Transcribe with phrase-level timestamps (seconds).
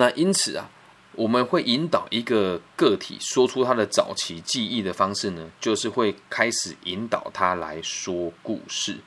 [0.00, 0.70] 那因此啊，
[1.16, 8.98] 我们会引导一个个体说出他的早期记忆的方式呢，就是会开始引导他来说故事。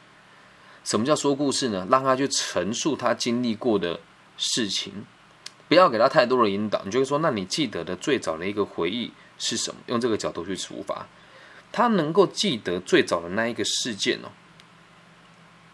[0.84, 1.88] 什么叫说故事呢？
[1.90, 4.02] 让他去陈述他经历过的
[4.36, 5.06] 事情，
[5.70, 6.82] 不要给他太多的引导。
[6.84, 9.80] 你就会说，那你记得的最早的一个回忆是什么？
[9.86, 11.08] 用这个角度去出发，
[11.72, 14.28] 他能够记得最早的那一个事件哦，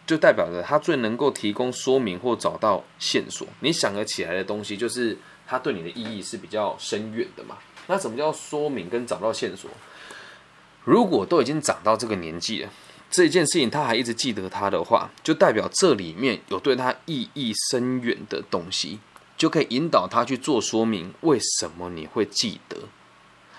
[0.07, 3.45] 就代表着他最能够提供说明或找到线索。
[3.59, 5.15] 你想得起来的东西，就是
[5.45, 7.57] 他对你的意义是比较深远的嘛？
[7.85, 9.69] 那什么叫说明跟找到线索？
[10.83, 12.69] 如果都已经长到这个年纪了。
[13.09, 18.99] 这件事情他还一直记得他的话，就代表这里面有对他意义深远的东西，
[19.37, 22.77] 就可以引导他去做说明，为什么你会记得？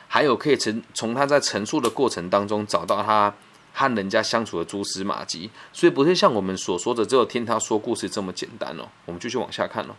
[0.07, 3.35] 还有可以从从他在陈述的过程当中找到他
[3.79, 8.89] 和人家相处的蛛丝马迹，所以不是像我们所说的只有听他说故事这么简单哦。
[9.05, 9.95] 我们继续往下看哦，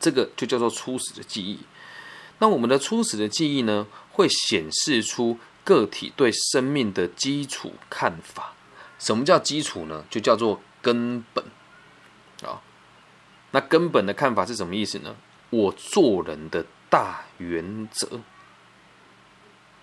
[0.00, 1.60] 这个就叫做初始的记忆。
[2.40, 5.38] 那我们的初始的记忆呢，会显示出。
[5.66, 8.52] 个体对生命的基础看法，
[8.98, 10.04] 什么叫基础呢？
[10.10, 11.42] 就叫做根本
[12.42, 12.60] 啊。
[13.52, 15.16] 那根本的看法是什么意思呢？
[15.48, 18.20] 我做人的大原则。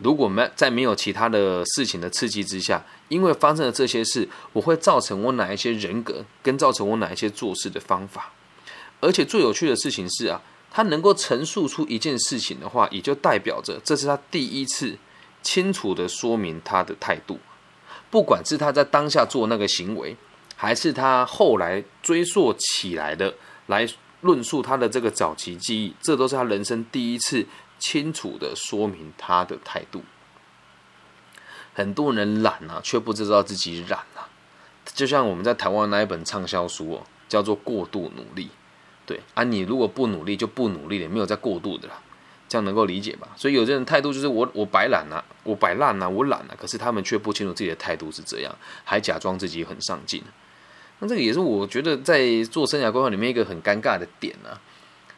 [0.03, 8.33] 如果没在没有其他的事情的刺激之下，因为发生了这些事，我会造成我哪一些人格，跟造成我哪一些做事的方法。
[8.99, 14.97] 而且最有趣的事情是啊，他能够陈述出一件事情的话，也就代表着这是他第一次。
[15.43, 17.39] 清楚的说明他的态度，
[18.11, 20.15] 不管是他在当下做那个行为，
[20.55, 23.33] 还是他后来追溯起来的
[23.65, 23.89] 来
[24.21, 27.43] 论述他的这个早期记忆，这都是他人生第一次
[27.81, 30.03] 清楚的说明他的态度。
[31.73, 34.29] 很多人懒啊，却不知道自己懒啊，
[34.93, 38.45] 就像我们在台湾那一本畅销书哦，叫做《过度努力》。
[39.05, 42.02] 对啊，你如果不努力，就不努力了，没有在过度的啦。
[42.47, 43.29] 这样能够理解吧？
[43.37, 48.53] 所以有些人态度就是我我摆懒啊，我摆烂啊，我懒啊，可是他们却不清楚自己的态度是这样，
[48.83, 50.21] 还假装自己很上进。
[50.99, 54.59] 那这个也是我觉得在做生涯规划里面一个很尴尬的点啊。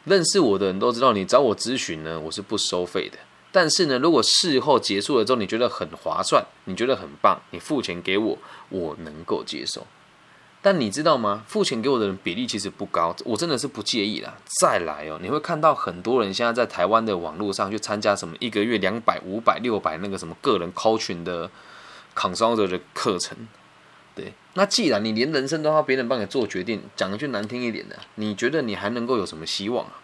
[0.04, 3.18] 认识我的人都知道，你找我咨询呢，我是不收费的。
[3.50, 8.38] 但是呢，如果事后结束了之后，你觉得很划算，你觉得很棒，你付钱给我，
[8.68, 9.86] 我能够接受。
[10.60, 11.44] 但你知道吗？
[11.46, 14.34] 付钱给我的人比例其实不高，我真的是不介意啦。
[14.60, 21.50] 再来哦，你会看到很多人现在在台湾的网络上去参加什么一个月两百、五百、六百那个什么个人 coaching 的
[22.16, 23.36] consultant 的课程。
[24.14, 30.00] 对，那既然你连人生都要别人帮你做决定，讲一句难听一点的，你觉得你还能够有什么希望啊？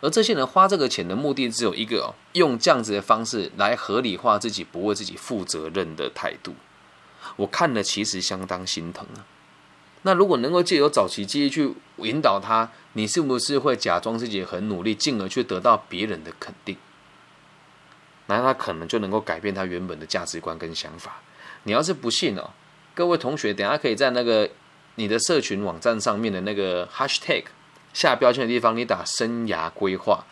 [0.00, 6.54] 而这些人花这个钱的目的只有一个哦，用这样子的方式来合理化自己不为自己负责任的态度。
[7.36, 9.26] 我看了其实相当心疼啊。
[10.02, 16.78] 那如果能够借由早期记忆去引导他，你是不是会假装自己很努力，进而去得到别人的肯定？
[18.24, 21.20] 那他可能就能够改变他原本的价值观跟想法。
[21.64, 22.48] 你要是不信哦，
[22.94, 24.50] 各位同学，等下可以在那个
[24.96, 27.44] 你的社群网站上面的那个 hashtag
[27.92, 30.24] 下标签的地方，你打生涯规划，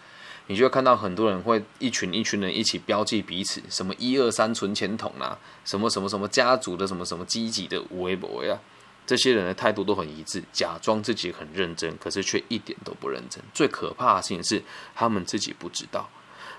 [0.48, 8.58] 你就会看到很多人会一群一群人一起标记彼此，什么一二三存钱筒啊，什么什么什么家族的什么什么积极的微博呀。
[9.06, 13.42] 这些人的态度都很一致，假装自己很认真，可是却一点都不认真。
[13.54, 14.62] 最可怕的事情是，
[14.94, 16.10] 他们自己不知道。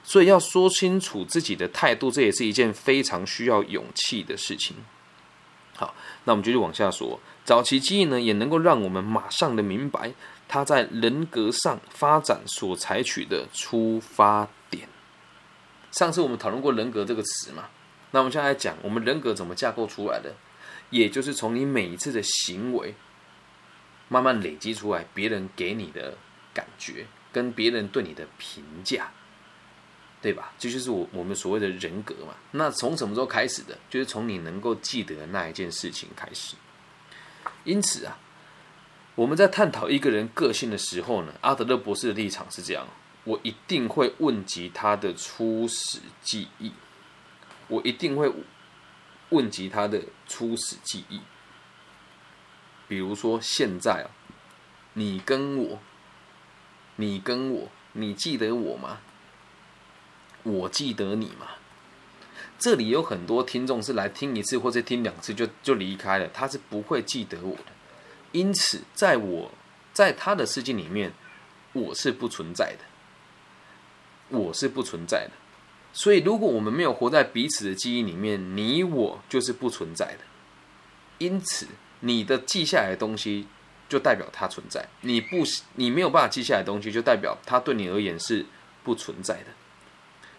[0.03, 4.75] 所以要说清楚自己的态度，这也是一件非常需要勇气的事情。
[5.79, 5.95] 好，
[6.25, 7.17] 那我们继续往下说。
[7.45, 10.11] 早期记忆呢，也能够让我们马上的明白
[10.45, 14.89] 他在人格上发展所采取的出发点。
[15.91, 17.69] 上次我们讨论过人格这个词嘛？
[18.11, 20.35] 那我们现在讲，我们人格怎么架构出来的？
[20.89, 22.93] 也就是从你每一次的行为，
[24.09, 26.17] 慢慢累积出来，别人给你的
[26.53, 29.11] 感觉，跟别人对你的评价，
[30.21, 30.51] 对吧？
[30.57, 32.35] 这就是我我们所谓的人格嘛。
[32.51, 33.77] 那从什么时候开始的？
[33.89, 36.55] 就是从你能够记得那一件事情开始。
[37.63, 38.17] 因此啊，
[39.15, 42.87] 我们在探讨一个人个性的时候呢，阿德勒博士的立场是这样：
[43.23, 46.71] 我一定会问及他的初始记忆，
[47.67, 48.31] 我一定会。
[49.31, 51.19] 问及他的初始记忆，
[52.87, 54.09] 比如说现在啊，
[54.93, 55.79] 你跟我，
[56.95, 58.97] 你跟我，你记得我吗？
[60.43, 61.47] 我记得你吗？
[62.57, 67.71] 这里有很多听众是来听一次或者听两次就就离开了，他是不会记得我的。
[68.33, 69.51] 因此，在我
[69.93, 71.13] 在他的世界里面，
[71.73, 75.31] 我是不存在的，我是不存在的。
[75.93, 80.19] 所以，如果我们没有活在彼此的记忆里面，你我就是不存在的。
[81.17, 81.65] 因此，
[82.01, 83.47] 你的记下来的东西，
[83.87, 85.37] 就代表它存在；你不
[85.75, 88.45] 你没有办法记下来的东西，就代表它对你而言是
[88.83, 89.45] 不存在的。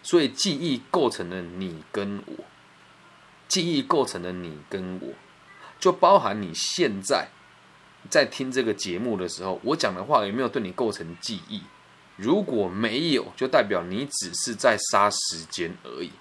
[0.03, 2.43] 所以记忆构成了你跟我，
[3.47, 5.13] 记忆构成了你跟我，
[5.79, 7.27] 就包含你现在
[8.09, 11.61] 在听这个节目的时候，我讲的话有没有对你构成记忆？
[12.17, 16.11] 如果没有，就代表你只是在杀时间而已。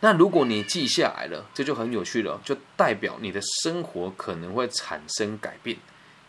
[0.00, 5.78] 那如果你记下来了，这就很有趣了，就代表你的生活可能会产生改变，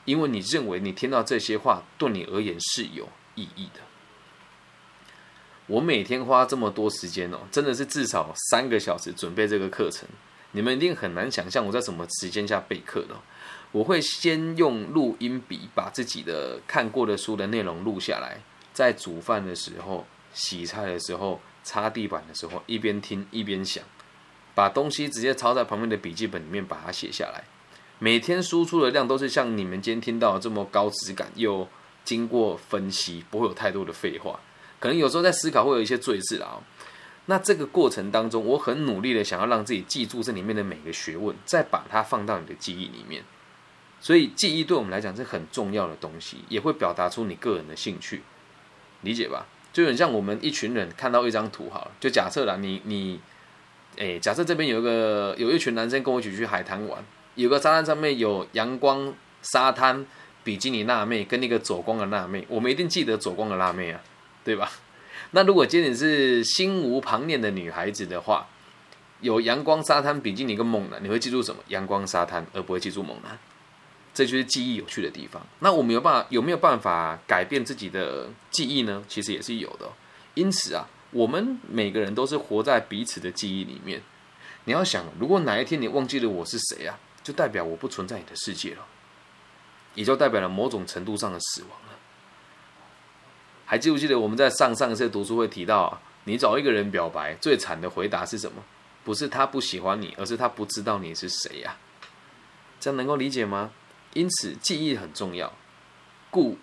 [0.06, 3.82] 因为你认为你听到这些话对你而言是有意义的。
[5.68, 10.08] 我每天花这么多时间哦，真的是至少三个小时准备这个课程，
[10.52, 13.16] 你们一定很难想象我在什么时间下备课的。
[13.72, 18.42] 我会先用录音笔把自己的看过的书的内容录下来，
[18.74, 21.40] 在煮饭的时候、洗菜的时候。
[21.68, 23.84] 擦地板的时候，一边听一边想，
[24.54, 27.44] 把东西直接抄在旁边的笔记本里面，把它写下来。
[27.98, 31.68] 每天输出的量都是像你们今天听到这么高质感，又
[32.04, 34.40] 经过分析，不会有太多的废话。
[34.80, 36.62] 可能有时候在思考会有一些赘字啊。
[37.28, 43.24] 那这个过程当中，我很努力的想要让自己记住这里面的每个学问，再把它放到你的记忆里面。
[44.00, 48.22] 所以记忆对我们来讲是很重要的东西，也会表达出你个人的兴趣，
[49.02, 49.48] 理解吧？
[49.74, 53.20] 就很像我们一群人看到一张图，好了，就假设啦，你你，
[53.98, 59.12] 哎，假设这边有一个有一群男生跟我一起去海滩玩，有个沙滩上面有阳光
[59.42, 60.06] 沙滩
[60.44, 64.00] 比基尼辣妹跟那个走光的辣妹，我们一定记得走光的辣妹啊，
[64.46, 64.72] 对吧？
[65.32, 68.48] 那如果今天是心无旁念的女孩子的话，
[69.20, 71.62] 有阳光沙滩比基尼跟猛男，你会记住什么？
[71.68, 73.38] 阳光沙滩，而不会记住猛男。
[74.14, 75.46] 这就是记忆有趣的地方。
[75.60, 79.04] 那我们有办法有没有办法改变自己的记忆呢？
[79.10, 79.92] 其实也是有的。
[80.36, 84.02] 因此啊，我们每个人都是活在彼此的记忆里面。
[84.66, 88.86] 你要想，如果哪一天你忘记了我是谁啊，就代表我不存在你的世界了，
[89.96, 91.95] 也就代表了某种程度上的死亡了。
[93.66, 98.64] 还记不记得我们在上上一次读书会提到，你找一个人表白，最惨的回答是什么？
[99.04, 101.78] 不是他不喜欢你，而是他不知道你是谁呀。
[102.80, 103.72] 这样能够理解吗？
[104.14, 105.54] 因此，记忆很重要，
[106.30, 106.58] 故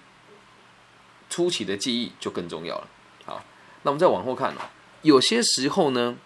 [1.29, 2.89] 初期的记忆就更重要了。
[3.25, 3.45] 好，
[3.83, 4.61] 那我们再往后看哦。
[5.03, 6.17] 有些时候呢，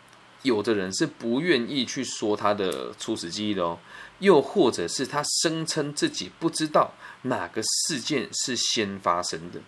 [0.42, 3.78] 有的人是不愿意去说他的初始记忆的哦，
[4.18, 6.92] 又或者是他声称自己不知道
[7.22, 9.60] 哪个事件是先发生的。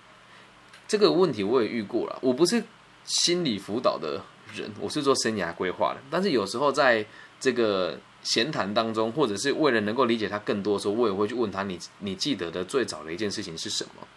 [0.88, 2.18] 这个问题我也遇过了。
[2.22, 2.64] 我不是
[3.04, 4.20] 心理辅导的
[4.54, 6.00] 人，我是做生涯规划的。
[6.10, 7.04] 但是有时候在
[7.38, 14.08] 这个闲谈当中，或者是为了能够理解他更多的时候，我也会去问他：你你记得的最早的一件事情是什么？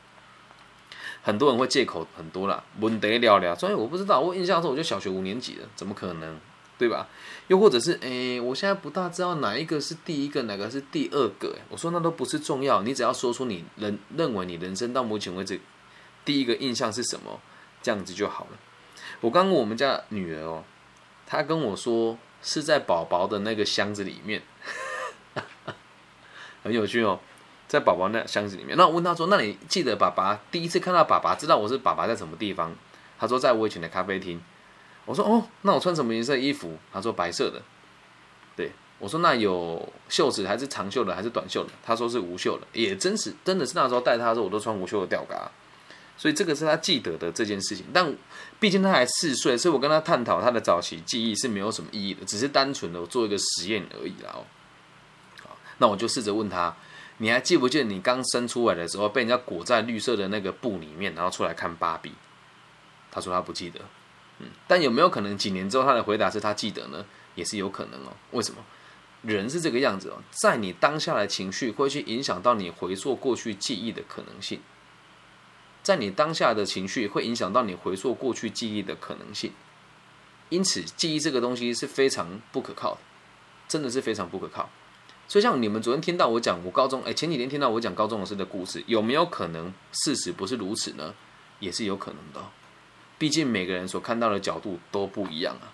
[1.22, 4.20] 很多人会借口很多啦，问得聊聊，所以我不知道。
[4.20, 6.40] 我印象中我就小学五年级了，怎么可能？
[6.80, 7.08] 对吧？
[7.48, 11.56] 又或者是，诶，我现在不大知道哪一个是第一个，哪个是第二个。
[11.70, 15.62] 我说那都不是重要，你只要说出你人认为你人生到目前为止
[16.32, 17.42] 第一个印象是什么，
[17.82, 18.58] 这样子就好了。
[19.20, 20.64] 我刚问我们家女儿哦，
[21.26, 22.18] 她跟我说。
[22.44, 24.42] 是在宝宝的那个箱子里面，
[26.64, 27.20] 很有趣哦，
[27.68, 28.76] 在宝宝那箱子里面。
[28.76, 32.74] 那我问她说：“那你记得爸爸第一次看到爸爸，知道我是爸爸在什么地方？”
[33.20, 34.42] 她说：“在我以前的咖啡厅。”
[35.06, 37.62] 我说：“哦，那我穿什么颜色衣服？”她说：“白色的。”
[38.58, 45.52] 对我说：“那有袖子还是长袖的还是短袖的？”他说：“是无袖的。”也真是，真的是那时候带他的时候，我都穿无袖的吊嘎。
[46.22, 48.16] 所以这个是他记得的这件事情，但
[48.60, 54.30] 毕竟他还四岁，所以我跟他探讨他的早期记忆是没有什么意义的，只是单纯的做一个实验而已啦。
[54.36, 54.46] 哦，
[55.42, 56.76] 好，那我就试着问他，
[57.18, 62.12] 你还记不记得你刚生出来的时候被人家裹在绿色的那个布里面，然后出来看芭比？
[63.10, 63.80] 他说他不记得，
[64.38, 67.04] 嗯，但有没有可能几年之后他的回答是他记得呢？
[67.34, 68.14] 也是有可能哦。
[68.30, 68.64] 为什么？
[69.24, 74.62] 人是这个样子哦，在你当下的情绪会去影响到你回溯过去记忆的可能性。
[75.84, 79.52] 在你当下的情绪会影响到你回溯过去记忆的可能性，
[80.50, 83.00] 因此记忆这个东西是非常不可靠的，
[83.68, 84.70] 真的是非常不可靠。
[85.28, 91.16] 所以像你们昨天听到我讲我高中，哎，前几天听到我讲高中老师的故事，有没有可能事实不是如此呢？
[91.60, 92.50] 也是有可能的，
[93.18, 95.72] 毕竟每个人所看到的角度都不一样啊。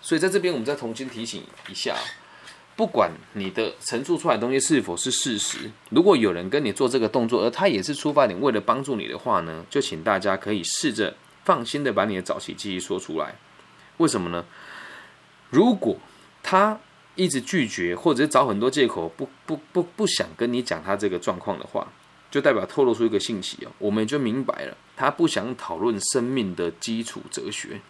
[0.00, 1.96] 所以在这边我们再重新提醒一下。
[2.76, 13.34] 不管你的陈述出来的东西是否是事实，如果有人跟你做这个动作，而他也是出发点为了帮助你的话呢，就请大家可以试着放心的把你的早期记忆说出来。
[13.96, 14.44] 为什么呢？
[15.48, 15.96] 如果
[16.42, 16.78] 他
[17.14, 21.90] 一直拒绝，或者是找很多借口，不不不不想跟你讲他这个状况的话，
[22.30, 27.80] 就代表透露出一个信息哦，我们就明白了，他不想讨论生命的基础哲学，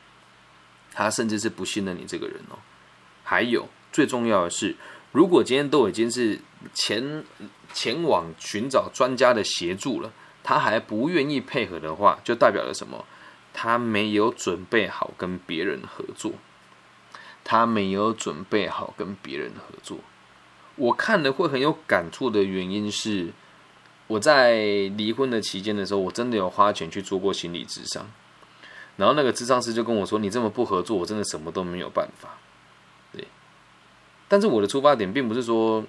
[0.92, 2.58] 他甚至是不信任你这个人哦。
[3.24, 3.68] 还有。
[3.96, 4.76] 最重要的是，
[5.12, 6.38] 如果今天都已经是
[6.74, 7.24] 前
[7.72, 10.12] 前往寻找专家的协助了，
[10.44, 13.06] 他还不愿意配合的话，就代表了什么？
[13.54, 16.32] 他没有准备好跟别人合作，
[17.42, 19.96] 他没有准备好跟别人合作。
[20.74, 23.32] 我看了会很有感触的原因是，
[24.08, 24.60] 我在
[24.98, 28.06] 离婚的期间的时候，我真的有花钱去做过心理智商，
[28.98, 32.36] 然后那个智商师就跟我说：“你这么不合作，我真的什么都没有办法。”
[34.28, 35.84] 但是我的出发点并不是说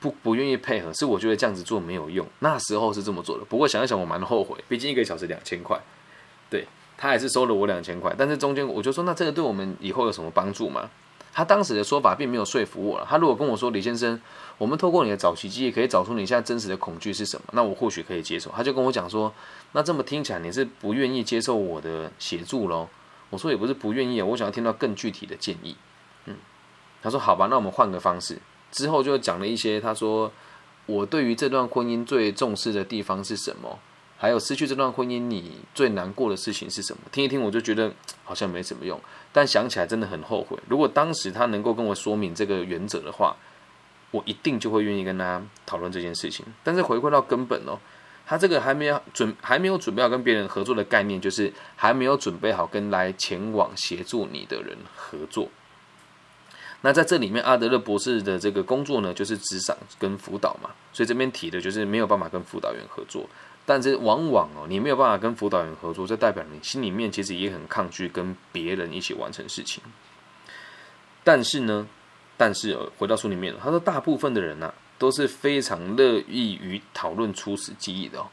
[0.00, 2.26] 不不愿意配合，是我觉得这样子做没有用。
[2.40, 5.80] 那时候是这么做的，不过想一想，我蛮后悔，毕竟一个小时两千块，
[6.50, 6.66] 对
[6.96, 10.90] 他还是收了我两千块，但是中间我就说：“那这个对我们以后有什么帮助吗？”
[11.32, 13.06] 他当时的说法并没有说服我了。
[13.10, 14.20] 他如果跟我说：“李先生，
[14.56, 18.52] 我们透过你的早期记忆可以找出你现在真实的恐惧是什么？”那我或许可以接受。
[18.54, 19.32] 他就跟我讲说
[19.72, 22.88] ：“那这么听起来你是不愿意接受我的协助喽？”
[23.30, 25.74] 我说：“也不是不愿意，我想要听到更具体的建议。”
[26.26, 26.36] 嗯，
[27.04, 28.38] 他说：“好吧，那我们换个方式。”
[28.72, 30.32] 之后就讲了一些，他说
[30.86, 33.78] ：“我对于这段婚姻最重视的地方是什么？
[34.16, 37.92] 还有失去这段婚姻你最难过的事情是什么？”听一听，我就觉得
[38.24, 38.98] 好像没什么用。
[39.32, 40.58] 但想起来真的很后悔。
[40.66, 43.36] 如果当时他能够跟我说明这个原则的话，
[44.10, 46.46] 我一定就会愿意跟他讨论这件事情。
[46.62, 47.78] 但是回归到根本哦，
[48.26, 55.48] 他这个还没有准还没有准备好跟别人合作的概念，就是还没有准备好跟来前往协助你的人合作。
[56.86, 63.26] 那在这里面，阿德勒博士的这个工作呢，就是职场跟辅导嘛，所以这边提的就是没有办法跟辅导员合作。
[63.64, 69.82] 但是往往哦，你没有办法跟辅导员合作，这代表你心里面其实也很抗拒跟别人一起完成事情。
[71.24, 71.88] 但是呢，
[72.36, 78.26] 但是回到书里面，他说大部分的人呢都是非常乐意于讨论初始记忆的哦。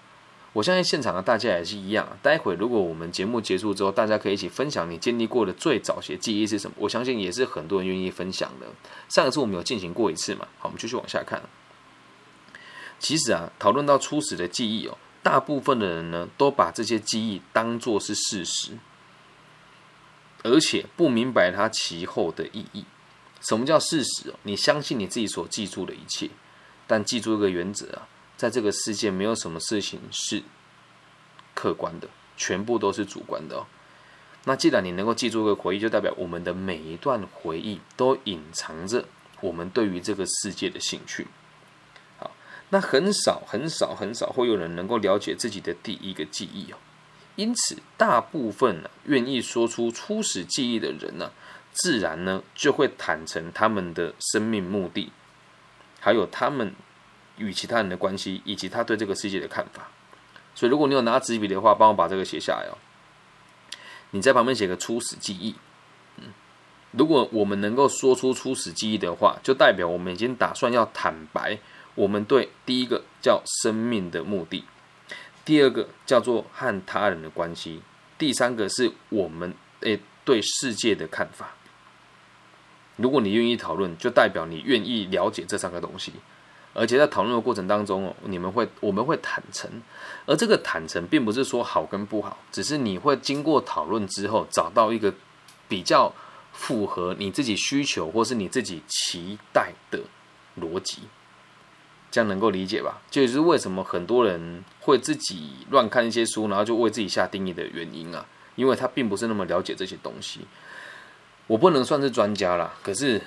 [0.54, 2.18] 我相信现场的大家也是一样。
[2.22, 6.76] 待会如果我们节目结束之后，大家可以一起分享你建立过的最早些记忆是什么。
[6.80, 8.68] 我相信也是很多人愿意分享的。
[9.08, 10.48] 上一次我们有进行过一次嘛？
[10.60, 11.42] 好，我们继续往下看。
[13.00, 14.98] 其实啊，讨论到初始的记忆哦。
[15.24, 18.72] 大部分的人呢，都把这些记忆当作是事实，
[20.44, 22.86] 而且不明白它其后的意义。
[23.40, 24.34] 什么叫事实？
[24.44, 26.32] 你相信你自己所记住的一切，
[26.88, 28.08] 但记住一个原则啊，
[28.42, 30.42] 在这个世界没有什么事情是
[31.54, 33.68] 客观的，全部都是主观的哦。
[34.46, 39.06] 那既然你能够记住一个回忆，就代表我们的每一段回忆都隐藏着
[39.42, 41.28] 我们对于这个世界的兴趣。
[42.18, 42.32] 好
[42.70, 46.78] 那很少很少很少会有人能够了解自己的第一个记忆哦，
[47.36, 51.32] 因此大部分呢愿意说出初始记忆的人呢，
[51.72, 55.12] 自然呢就会坦诚他们的生命目的，
[56.00, 56.74] 还有他们
[57.38, 59.88] 与其他人的关系，以及他对这个世界的看法。
[60.54, 62.78] 所以如果你有拿纸笔的话，帮我把这个写下来哦。
[64.12, 65.56] 你在旁边写个初始记忆，
[66.92, 71.58] 如果我们能够说出初始记忆的话，就代表我们已经打算要坦白。
[71.96, 74.64] 我们对第一个叫生命的目的，
[75.44, 77.82] 第二个叫做和他人的关系，
[78.18, 81.52] 第三个是我们诶对世界的看法。
[82.96, 86.14] 如果你愿意讨论，就代表你愿意了解这三个东西，
[86.74, 89.70] 而且在讨论的过程当中哦，你们会我们会坦诚，
[90.26, 95.14] 而这个坦诚并不是说好跟不好，只是你会经过讨论之后找到一个
[95.68, 96.14] 比较
[96.54, 100.00] 符合你自己需求或是你自己期待的
[100.60, 101.04] 逻辑。
[102.10, 103.02] 这样能够理解吧？
[103.10, 108.26] 就是为什么很多人会自己乱看一些书，然后就为自己下定义的原因啊？
[108.58, 110.42] 因为他并不是那么了解这些东西。
[111.48, 113.22] 我不能算是专家啦，可是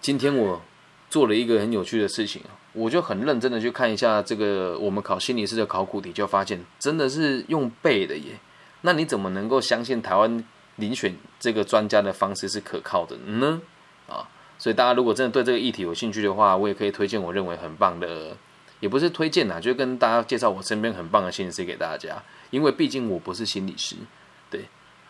[0.00, 0.60] 今天我
[1.08, 2.42] 做了一个很有趣的事情
[2.74, 8.38] 我就很认真的去看一下这个我们考心理师的考古题，就发现真的是用背的耶。
[8.82, 10.44] 那你怎么能够相信台湾
[10.78, 13.62] 遴选这个专家的方式是可靠的呢？
[14.06, 14.28] 啊？
[14.58, 18.36] 所以大家如果真的对这个议题有兴趣的话，我也可以推荐我认为很棒的，
[18.80, 22.22] 也不是推荐呐，就跟大家介绍我身边很棒的心理师给大家。
[22.50, 23.96] 因为毕竟我不是心理师，
[24.50, 24.66] 对，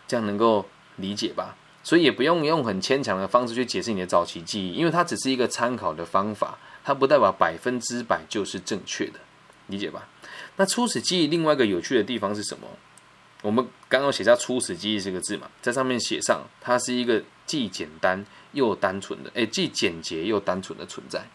[0.07, 0.65] 这样能够
[0.97, 1.55] 理解吧？
[1.83, 9.19] 所以也不用用很牵强的方式去解释你的早期记忆，因为它只是一个参考的方法，它不代表百分之百就是正确的，
[9.67, 10.07] 理解吧？
[10.55, 12.65] 那初始记忆另外一个有趣的地方是什么？
[13.41, 18.25] 我们刚刚写下初始记忆这个字嘛，在上面写上它是一个既简单。
[18.55, 21.27] 又单纯的，哎，既简洁又单纯的存在。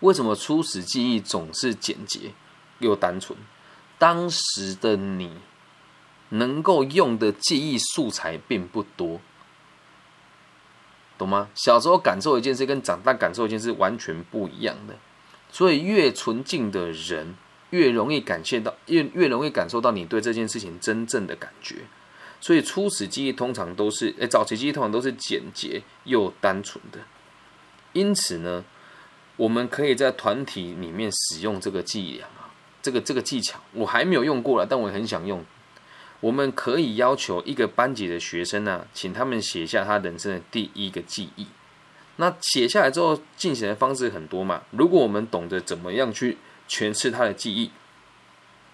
[0.00, 2.34] 为什么初始记忆总是简洁
[2.78, 3.38] 又单纯？
[3.96, 5.38] 当时的你
[6.28, 9.18] 能够用的记忆素材并不多，
[11.18, 11.48] 懂吗？
[11.54, 14.94] 小时候感受一件事，跟长大感受一件事完全不一样的。
[15.50, 17.36] 所以，越纯净的人，
[17.70, 21.76] 越容易感谢到，越越容易感受到你对这件事情真正的感觉。
[22.40, 26.98] 所以初始记忆通常都是，诶，早期记忆通常都是简洁又单纯的，
[27.94, 28.64] 因此呢，
[29.36, 35.42] 我们可以在团体里面使用这个伎俩啊，这个这个技巧，我还没有用过了，但我很想用。
[36.20, 41.46] 我们可以要求一个班级的学生呢，请他们写下他人生的第一个记忆。
[42.16, 44.62] 那写下来之后，进行的方式很多嘛。
[44.70, 47.70] 如果我们懂得怎么样去诠释他的记忆，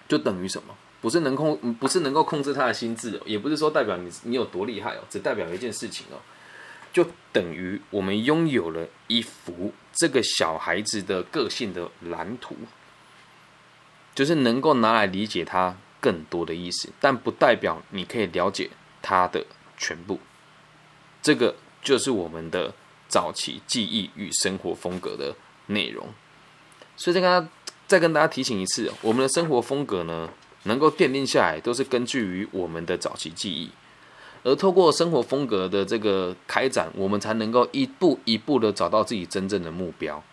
[0.07, 0.73] 就等于什么？
[1.01, 6.15] 不是能控，不是能够控制他的心智，也不是说代表你你有多厉害哦，只代表一件事情哦，
[6.93, 12.55] 就等于我们拥有了一幅这个小孩子的个性的蓝图，
[14.15, 18.69] 就是能够拿来理解他更多的意思，但不代表你可以了解
[19.01, 19.45] 它的
[19.77, 20.19] 全部。
[21.21, 22.73] 这个就是我们的。
[23.09, 25.35] 早期记忆与生活风格的
[25.67, 26.07] 内容，
[26.95, 27.47] 所以再跟大家
[27.85, 30.27] 再跟大家提醒一次，我们的生活风格呢，
[30.63, 33.69] 能够奠定下来，都是根据于我们的早期记忆，
[34.41, 40.23] 而透过生活风格的这个开展，我们才能够一步一步的找到自己真正的目标。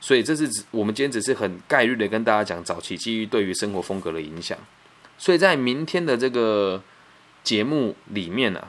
[0.00, 4.58] 所以这是我们今天只是很概率的跟大家讲早期记忆对于生活风格的影响。
[5.18, 6.82] 所以在明天的这个
[7.44, 8.68] 节目里面呢。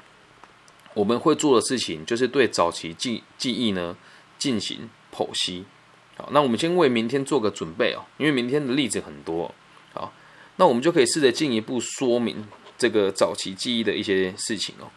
[0.94, 3.96] 我们会做的事情就是对早期记记忆呢
[4.38, 5.64] 进行剖析。
[6.18, 9.56] 好，那我们先为明天做个准备哦，因为明天的例子很多。
[9.94, 10.12] 好，
[10.58, 12.46] 那我们就可以试着进一步说明
[12.78, 14.92] 这个早期记忆的一些事情哦。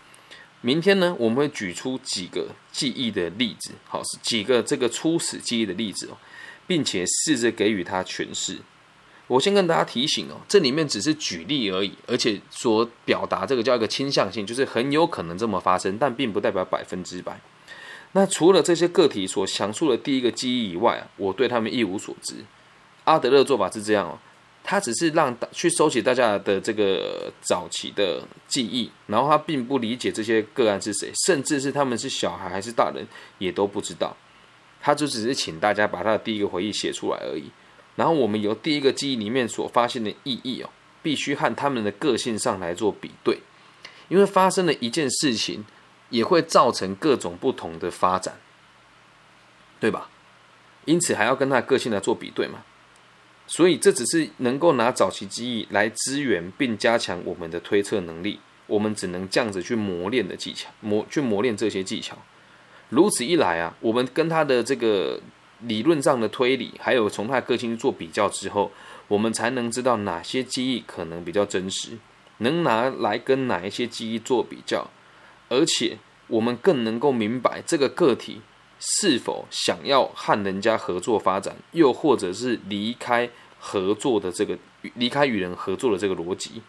[0.64, 6.16] 明天呢，我们会举出几个记忆的例子，好，是几个这个初始记忆的例子哦，
[6.66, 8.56] 并且试着给予它诠释。
[9.26, 17.38] 我先跟大家提醒哦，这里面只是举例而已，而且所表达这个叫一个倾向性，就是很有可能这么发生，但并不代表百分之百。
[18.12, 22.36] 那除了这些个体所详述的第一个记忆以外啊，我对他们一无所知。
[23.04, 24.18] 阿德勒做法是这样哦，
[24.66, 33.06] 他只是让大去收集大家的这个早期的记忆，然后他并不理解这些个案是谁，甚至是他们是小孩还是大人
[33.38, 34.16] 也都不知道，
[34.80, 37.50] 他就只是请大家把他的第一个回忆写出来而已。
[37.94, 40.70] 然后我们由第一个记忆里面所发现的意义哦，
[41.02, 43.38] 必须和他们的个性上来做比对，
[44.08, 45.64] 因为发生了一件事情，
[46.08, 48.40] 也会造成各种不同的发展，
[49.78, 50.08] 对吧？
[50.86, 52.64] 因此还要跟他的个性来做比对嘛。
[53.46, 62.16] 所以这只是能够拿早期记忆来支援并加强我们的推测能力，我们只能这样子去磨练的技巧，磨去磨练这些技巧。
[62.88, 65.20] 如此一来啊，我们跟他的这个。
[65.60, 68.70] 理论上的推理，还有从他的个性做比较之后，
[69.08, 71.96] 我们才能知道哪些记忆可能比较真实，
[72.38, 74.90] 能拿来跟哪一些记忆做比较，
[75.48, 78.42] 而且我们更能够明白这个个体
[78.86, 84.58] 是否想要和人家合作发展，又或者是离开合作的这个
[84.94, 86.60] 离开与人合作的这个逻辑，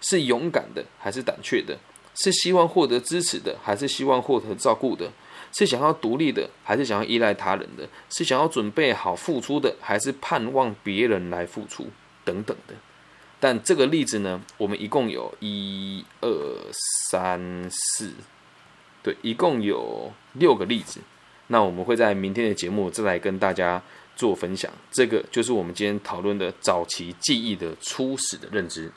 [0.00, 1.78] 是勇敢的还是胆怯的，
[2.14, 5.12] 是希望获得支持的还是希望获得照顾的。
[5.54, 7.86] 是想要独立的，还是想要依赖他人的？
[8.08, 11.88] 是想要准备好付出的，还是盼望别人来付出
[12.24, 12.72] 等等的？
[13.38, 16.28] 但这个例子呢，我们一共有一二
[17.10, 18.14] 三四，
[19.02, 21.00] 对，一共有六个例子。
[21.52, 23.80] 那我们会在明天的节目再来跟大家
[24.16, 24.72] 做分享。
[24.90, 28.90] 这个就是我们今天讨论的早期记忆的初始的认知。